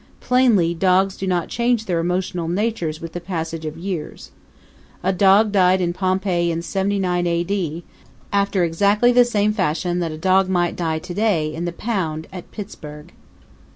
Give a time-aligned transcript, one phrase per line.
[0.19, 4.31] Plainly dogs do not change their emotional natures with the passage of years.
[5.03, 7.43] A dog died in Pompeii in 79 A.
[7.43, 7.83] D.
[8.33, 12.25] after exactly the same fashion that a dog might die to day in the pound
[12.33, 13.13] at Pittsburgh.